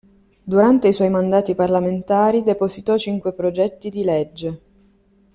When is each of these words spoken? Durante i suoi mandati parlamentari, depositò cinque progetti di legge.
Durante 0.43 0.87
i 0.87 0.93
suoi 0.93 1.11
mandati 1.11 1.53
parlamentari, 1.53 2.41
depositò 2.41 2.97
cinque 2.97 3.33
progetti 3.33 3.91
di 3.91 4.03
legge. 4.03 4.61